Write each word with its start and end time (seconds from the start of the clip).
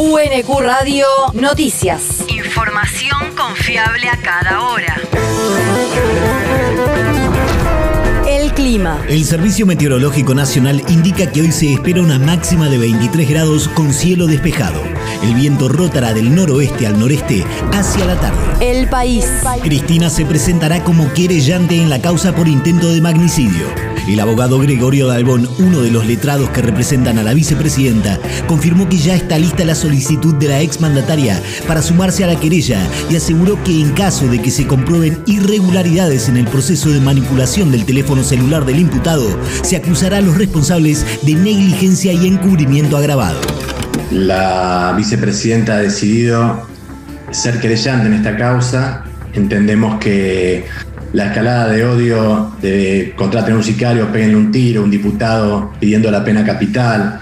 UNQ 0.00 0.60
Radio 0.60 1.06
Noticias. 1.32 2.24
Información 2.28 3.34
confiable 3.36 4.08
a 4.08 4.16
cada 4.16 4.62
hora. 4.62 4.94
El 8.28 8.52
clima. 8.52 9.02
El 9.08 9.24
Servicio 9.24 9.66
Meteorológico 9.66 10.36
Nacional 10.36 10.84
indica 10.86 11.32
que 11.32 11.40
hoy 11.40 11.50
se 11.50 11.72
espera 11.72 12.00
una 12.00 12.20
máxima 12.20 12.68
de 12.68 12.78
23 12.78 13.28
grados 13.28 13.66
con 13.66 13.92
cielo 13.92 14.28
despejado. 14.28 14.80
El 15.22 15.34
viento 15.34 15.68
rotará 15.68 16.14
del 16.14 16.34
noroeste 16.34 16.86
al 16.86 16.98
noreste 16.98 17.44
hacia 17.72 18.04
la 18.04 18.20
tarde. 18.20 18.38
El 18.60 18.88
país. 18.88 19.26
Cristina 19.62 20.10
se 20.10 20.24
presentará 20.24 20.84
como 20.84 21.12
querellante 21.12 21.76
en 21.76 21.90
la 21.90 22.00
causa 22.00 22.34
por 22.34 22.46
intento 22.46 22.88
de 22.90 23.00
magnicidio. 23.00 23.66
El 24.08 24.20
abogado 24.20 24.58
Gregorio 24.58 25.08
Dalbón, 25.08 25.48
uno 25.58 25.82
de 25.82 25.90
los 25.90 26.06
letrados 26.06 26.48
que 26.50 26.62
representan 26.62 27.18
a 27.18 27.22
la 27.22 27.34
vicepresidenta, 27.34 28.18
confirmó 28.46 28.88
que 28.88 28.96
ya 28.96 29.14
está 29.14 29.38
lista 29.38 29.64
la 29.66 29.74
solicitud 29.74 30.34
de 30.36 30.48
la 30.48 30.60
exmandataria 30.60 31.42
para 31.66 31.82
sumarse 31.82 32.24
a 32.24 32.28
la 32.28 32.40
querella 32.40 32.80
y 33.10 33.16
aseguró 33.16 33.62
que 33.64 33.80
en 33.82 33.90
caso 33.92 34.26
de 34.28 34.40
que 34.40 34.50
se 34.50 34.66
comprueben 34.66 35.22
irregularidades 35.26 36.28
en 36.30 36.38
el 36.38 36.46
proceso 36.46 36.88
de 36.88 37.00
manipulación 37.00 37.70
del 37.70 37.84
teléfono 37.84 38.22
celular 38.22 38.64
del 38.64 38.78
imputado, 38.78 39.26
se 39.62 39.76
acusará 39.76 40.18
a 40.18 40.22
los 40.22 40.38
responsables 40.38 41.04
de 41.22 41.34
negligencia 41.34 42.12
y 42.12 42.28
encubrimiento 42.28 42.96
agravado. 42.96 43.40
La 44.10 44.94
vicepresidenta 44.96 45.74
ha 45.74 45.78
decidido 45.78 46.66
ser 47.30 47.60
querellante 47.60 48.06
en 48.06 48.14
esta 48.14 48.36
causa. 48.36 49.04
Entendemos 49.34 49.98
que 49.98 50.64
la 51.12 51.26
escalada 51.26 51.68
de 51.68 51.84
odio 51.84 52.52
de 52.60 53.14
contraten 53.16 53.54
un 53.54 53.64
sicario, 53.64 54.10
peguenle 54.12 54.36
un 54.36 54.50
tiro, 54.50 54.82
un 54.82 54.90
diputado 54.90 55.72
pidiendo 55.80 56.10
la 56.10 56.24
pena 56.24 56.44
capital. 56.44 57.20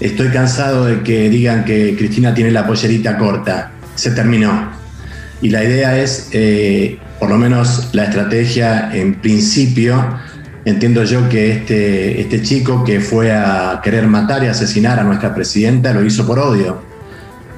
Estoy 0.00 0.28
cansado 0.28 0.86
de 0.86 1.02
que 1.02 1.28
digan 1.28 1.64
que 1.64 1.96
Cristina 1.96 2.34
tiene 2.34 2.50
la 2.50 2.66
pollerita 2.66 3.18
corta. 3.18 3.72
Se 3.94 4.10
terminó. 4.10 4.72
Y 5.40 5.50
la 5.50 5.64
idea 5.64 5.98
es, 5.98 6.28
eh, 6.32 6.98
por 7.18 7.28
lo 7.28 7.36
menos 7.36 7.90
la 7.92 8.04
estrategia 8.04 8.90
en 8.92 9.14
principio, 9.14 10.18
entiendo 10.64 11.04
yo 11.04 11.28
que 11.28 11.52
este, 11.52 12.20
este 12.20 12.42
chico 12.42 12.84
que 12.84 13.00
fue 13.00 13.32
a 13.32 13.80
querer 13.82 14.06
matar 14.06 14.44
y 14.44 14.46
asesinar 14.46 14.98
a 14.98 15.04
nuestra 15.04 15.34
presidenta 15.34 15.92
lo 15.92 16.04
hizo 16.04 16.26
por 16.26 16.38
odio. 16.38 16.82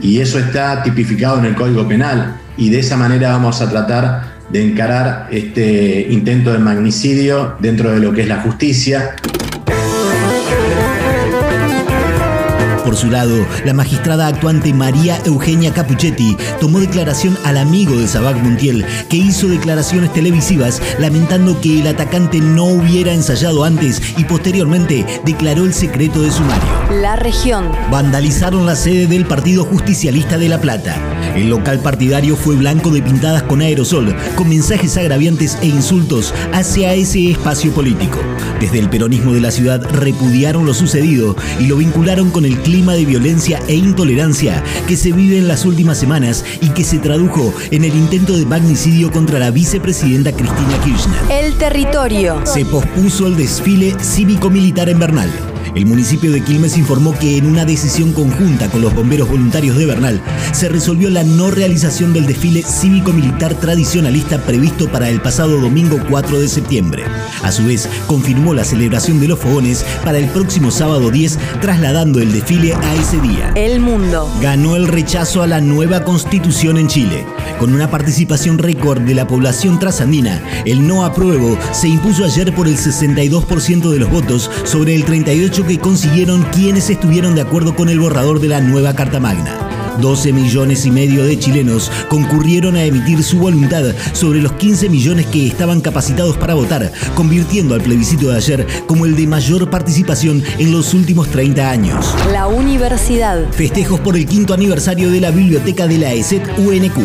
Y 0.00 0.20
eso 0.20 0.38
está 0.38 0.82
tipificado 0.82 1.38
en 1.38 1.46
el 1.46 1.54
Código 1.54 1.86
Penal. 1.86 2.40
Y 2.56 2.70
de 2.70 2.80
esa 2.80 2.96
manera 2.96 3.32
vamos 3.32 3.60
a 3.60 3.68
tratar 3.68 4.34
de 4.50 4.64
encarar 4.64 5.28
este 5.30 6.06
intento 6.10 6.52
de 6.52 6.58
magnicidio 6.58 7.56
dentro 7.60 7.90
de 7.90 8.00
lo 8.00 8.12
que 8.12 8.22
es 8.22 8.28
la 8.28 8.40
justicia. 8.40 9.16
Por 12.94 13.00
su 13.00 13.10
lado, 13.10 13.44
la 13.64 13.72
magistrada 13.72 14.28
actuante 14.28 14.72
María 14.72 15.20
Eugenia 15.24 15.74
Capuchetti 15.74 16.36
tomó 16.60 16.78
declaración 16.78 17.36
al 17.42 17.56
amigo 17.56 17.96
de 17.96 18.06
Sabac 18.06 18.40
Montiel, 18.40 18.86
que 19.08 19.16
hizo 19.16 19.48
declaraciones 19.48 20.12
televisivas 20.12 20.80
lamentando 21.00 21.60
que 21.60 21.80
el 21.80 21.88
atacante 21.88 22.38
no 22.38 22.66
hubiera 22.66 23.12
ensayado 23.12 23.64
antes 23.64 24.00
y 24.16 24.22
posteriormente 24.22 25.04
declaró 25.24 25.64
el 25.64 25.74
secreto 25.74 26.22
de 26.22 26.30
sumario. 26.30 26.62
La 27.00 27.16
región. 27.16 27.72
Vandalizaron 27.90 28.64
la 28.64 28.76
sede 28.76 29.08
del 29.08 29.26
Partido 29.26 29.64
Justicialista 29.64 30.38
de 30.38 30.48
La 30.48 30.60
Plata. 30.60 30.94
El 31.34 31.50
local 31.50 31.80
partidario 31.80 32.36
fue 32.36 32.54
blanco 32.54 32.90
de 32.90 33.02
pintadas 33.02 33.42
con 33.42 33.60
aerosol, 33.60 34.14
con 34.36 34.48
mensajes 34.48 34.96
agraviantes 34.96 35.58
e 35.62 35.66
insultos 35.66 36.32
hacia 36.52 36.94
ese 36.94 37.32
espacio 37.32 37.72
político. 37.72 38.20
Desde 38.60 38.78
el 38.78 38.88
peronismo 38.88 39.32
de 39.32 39.40
la 39.40 39.50
ciudad 39.50 39.82
repudiaron 39.82 40.64
lo 40.64 40.74
sucedido 40.74 41.34
y 41.58 41.66
lo 41.66 41.76
vincularon 41.76 42.30
con 42.30 42.44
el 42.44 42.56
clima 42.60 42.83
de 42.92 43.04
violencia 43.04 43.60
e 43.66 43.74
intolerancia 43.74 44.62
que 44.86 44.96
se 44.96 45.12
vive 45.12 45.38
en 45.38 45.48
las 45.48 45.64
últimas 45.64 45.98
semanas 45.98 46.44
y 46.60 46.68
que 46.68 46.84
se 46.84 46.98
tradujo 46.98 47.52
en 47.70 47.84
el 47.84 47.94
intento 47.94 48.36
de 48.36 48.46
magnicidio 48.46 49.10
contra 49.10 49.38
la 49.38 49.50
vicepresidenta 49.50 50.32
Cristina 50.32 50.78
Kirchner. 50.84 51.20
El 51.30 51.54
territorio. 51.54 52.44
Se 52.44 52.64
pospuso 52.64 53.26
el 53.26 53.36
desfile 53.36 53.96
cívico-militar 54.00 54.88
en 54.88 54.98
Bernal. 54.98 55.53
El 55.74 55.86
municipio 55.86 56.30
de 56.30 56.40
Quilmes 56.40 56.78
informó 56.78 57.18
que 57.18 57.36
en 57.36 57.46
una 57.46 57.64
decisión 57.64 58.12
conjunta 58.12 58.70
con 58.70 58.80
los 58.80 58.94
bomberos 58.94 59.28
voluntarios 59.28 59.76
de 59.76 59.86
Bernal 59.86 60.22
se 60.52 60.68
resolvió 60.68 61.10
la 61.10 61.24
no 61.24 61.50
realización 61.50 62.12
del 62.12 62.26
desfile 62.26 62.62
cívico-militar 62.62 63.54
tradicionalista 63.54 64.38
previsto 64.38 64.88
para 64.88 65.08
el 65.08 65.20
pasado 65.20 65.60
domingo 65.60 65.98
4 66.08 66.38
de 66.38 66.46
septiembre. 66.46 67.04
A 67.42 67.50
su 67.50 67.66
vez, 67.66 67.88
confirmó 68.06 68.54
la 68.54 68.62
celebración 68.62 69.18
de 69.20 69.26
los 69.26 69.40
fogones 69.40 69.84
para 70.04 70.18
el 70.18 70.28
próximo 70.28 70.70
sábado 70.70 71.10
10, 71.10 71.40
trasladando 71.60 72.20
el 72.20 72.30
desfile 72.30 72.74
a 72.74 72.94
ese 72.94 73.20
día. 73.20 73.50
El 73.56 73.80
mundo. 73.80 74.32
Ganó 74.40 74.76
el 74.76 74.86
rechazo 74.86 75.42
a 75.42 75.48
la 75.48 75.60
nueva 75.60 76.04
constitución 76.04 76.78
en 76.78 76.86
Chile. 76.86 77.26
Con 77.58 77.74
una 77.74 77.90
participación 77.90 78.58
récord 78.58 79.00
de 79.00 79.14
la 79.14 79.26
población 79.26 79.80
trasandina, 79.80 80.40
el 80.64 80.86
no 80.86 81.04
apruebo 81.04 81.58
se 81.72 81.88
impuso 81.88 82.24
ayer 82.24 82.54
por 82.54 82.68
el 82.68 82.76
62% 82.76 83.90
de 83.90 83.98
los 83.98 84.10
votos 84.10 84.50
sobre 84.64 84.94
el 84.94 85.04
38% 85.04 85.63
que 85.66 85.78
consiguieron 85.78 86.42
quienes 86.52 86.90
estuvieron 86.90 87.34
de 87.34 87.40
acuerdo 87.40 87.74
con 87.74 87.88
el 87.88 87.98
borrador 87.98 88.40
de 88.40 88.48
la 88.48 88.60
nueva 88.60 88.94
Carta 88.94 89.20
Magna. 89.20 89.73
12 90.00 90.32
millones 90.32 90.86
y 90.86 90.90
medio 90.90 91.24
de 91.24 91.38
chilenos 91.38 91.90
concurrieron 92.08 92.76
a 92.76 92.84
emitir 92.84 93.22
su 93.22 93.38
voluntad 93.38 93.84
sobre 94.12 94.40
los 94.40 94.52
15 94.52 94.88
millones 94.88 95.26
que 95.26 95.46
estaban 95.46 95.80
capacitados 95.80 96.36
para 96.36 96.54
votar, 96.54 96.92
convirtiendo 97.14 97.74
al 97.74 97.82
plebiscito 97.82 98.28
de 98.28 98.36
ayer 98.36 98.66
como 98.86 99.06
el 99.06 99.16
de 99.16 99.26
mayor 99.26 99.70
participación 99.70 100.42
en 100.58 100.72
los 100.72 100.94
últimos 100.94 101.28
30 101.28 101.70
años. 101.70 102.14
La 102.32 102.46
universidad. 102.46 103.50
Festejos 103.52 104.00
por 104.00 104.16
el 104.16 104.26
quinto 104.26 104.54
aniversario 104.54 105.10
de 105.10 105.20
la 105.20 105.30
biblioteca 105.30 105.86
de 105.86 105.98
la 105.98 106.12
ESET 106.12 106.42
UNQ. 106.58 106.98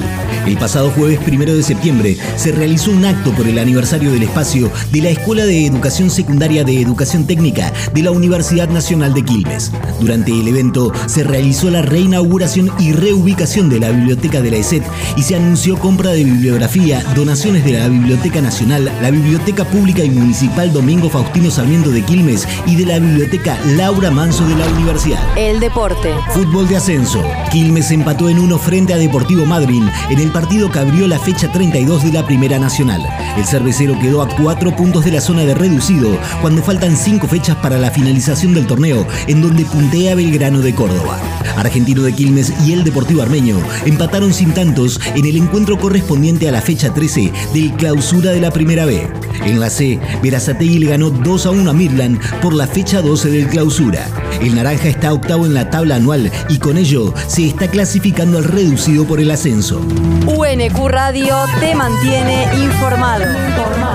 El 0.46 0.58
pasado 0.58 0.90
jueves 0.92 1.20
primero 1.20 1.54
de 1.54 1.62
septiembre 1.62 2.18
se 2.36 2.52
realizó 2.52 2.92
un 2.92 3.06
acto 3.06 3.32
por 3.34 3.48
el 3.48 3.60
aniversario 3.60 4.12
del 4.12 4.24
espacio 4.24 4.72
de 4.92 5.02
la 5.02 5.10
Escuela 5.10 5.46
de 5.46 5.66
Educación 5.66 6.10
Secundaria 6.10 6.64
de 6.64 6.82
Educación 6.82 7.28
Técnica 7.28 7.72
de 7.94 8.04
la 8.04 8.12
Universidad 8.12 8.70
Nacional 8.70 9.14
de 9.14 9.24
Quilmes. 9.24 9.72
Durante 10.00 10.32
el 10.32 10.48
evento 10.48 10.92
se 11.08 11.24
realizó 11.24 11.70
la 11.70 11.82
reinauguración 11.82 12.72
y 12.80 12.94
reubicación 12.94 13.70
de 13.70 13.80
la 13.80 13.90
biblioteca 13.92 14.42
de 14.42 14.52
la 14.52 14.58
ESET 14.58 14.84
y 15.16 15.24
se 15.24 15.36
anunció 15.36 15.78
compra 15.78 16.12
de 16.12 16.24
bibliografía, 16.24 17.04
donaciones 17.16 17.64
de 17.64 17.74
la 17.74 17.88
Biblioteca 17.88 18.42
Nacional, 18.42 18.92
la 19.02 19.12
Biblioteca 19.12 19.66
Pública 19.66 20.04
y 20.04 20.10
Municipal 20.10 20.72
Domingo 20.72 21.10
Faustino 21.10 21.52
Sarmiento 21.52 21.90
de 21.90 22.04
Quilmes 22.04 22.48
y 22.66 22.76
de 22.76 22.86
la 22.86 23.00
Biblioteca 23.00 23.58
Laura 23.76 24.12
Manso 24.12 24.48
de 24.48 24.56
la 24.56 24.68
Universidad. 24.68 25.20
El 25.38 25.60
deporte. 25.60 26.14
Fútbol 26.34 26.68
de 26.68 26.78
ascenso. 26.78 27.24
Quilmes 27.52 27.92
empató 27.92 28.30
en 28.30 28.40
uno 28.40 28.58
frente 28.58 28.94
a 28.94 28.98
Deportivo 28.98 29.46
Madryn 29.46 29.90
en 30.10 30.20
el 30.20 30.32
partido 30.32 30.72
que 30.72 30.80
abrió 30.80 31.08
la 31.08 31.20
fecha 31.20 31.52
32 31.52 32.04
de 32.04 32.14
la 32.14 32.26
Primera 32.26 32.60
Nacional. 32.60 33.06
El 33.38 33.46
cervecero 33.46 33.98
quedó 34.00 34.22
a 34.22 34.28
cuatro 34.28 34.76
puntos 34.76 35.06
de 35.06 35.12
la 35.12 35.22
zona 35.22 35.44
de 35.44 35.56
reducido 35.56 36.18
cuando 36.42 36.64
faltan 36.64 36.96
cinco 36.96 37.28
fechas 37.28 37.56
para 37.58 37.78
la 37.78 37.92
finalización 37.92 38.54
del 38.54 38.68
torneo, 38.68 39.06
en 39.28 39.42
donde 39.42 39.66
puntea 39.66 40.16
Belgrano 40.16 40.60
de 40.60 40.74
Córdoba. 40.74 41.20
Argentino 41.58 42.04
de 42.04 42.14
Quilmes 42.14 42.54
y 42.66 42.74
el 42.74 42.84
Deportivo 42.84 43.22
Armeño 43.22 43.58
empataron 43.86 44.34
sin 44.34 44.54
tantos 44.54 45.00
en 45.16 45.26
el 45.26 45.38
encuentro 45.38 45.78
correspondiente 45.78 46.48
a 46.48 46.52
la 46.52 46.62
fecha 46.62 46.94
13 46.94 47.32
del 47.54 47.74
clausura 47.74 48.32
de 48.32 48.42
la 48.42 48.52
Primera 48.52 48.86
B. 48.86 49.08
En 49.46 49.60
la 49.60 49.70
C, 49.70 50.00
Verazategui 50.22 50.80
le 50.80 50.88
ganó 50.88 51.10
2 51.10 51.46
a 51.46 51.52
1 51.52 51.70
a 51.70 51.74
Midland 51.74 52.20
por 52.42 52.54
la 52.54 52.68
fecha 52.68 53.02
12 53.02 53.30
del 53.30 53.48
clausura. 53.48 54.08
El 54.42 54.56
Naranja 54.56 54.88
está 54.88 55.14
octavo 55.14 55.46
en 55.46 55.54
la 55.54 55.70
tabla 55.70 55.96
anual 55.96 56.32
y 56.50 56.58
con 56.60 56.78
ello 56.78 57.14
se 57.28 57.48
está 57.48 57.68
clasificando 57.68 58.38
al 58.38 58.44
reducido 58.44 59.06
por 59.06 59.20
el 59.20 59.32
ascenso. 59.32 59.80
UNQ 60.28 60.88
Radio 60.88 61.36
te 61.60 61.76
mantiene 61.76 62.48
informado. 62.64 63.26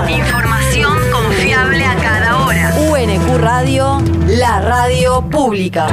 Información 0.09 0.93
confiable 1.11 1.85
a 1.85 1.95
cada 1.95 2.45
hora. 2.45 2.73
UNQ 2.91 3.37
Radio, 3.37 4.01
la 4.27 4.61
radio 4.61 5.21
pública. 5.29 5.87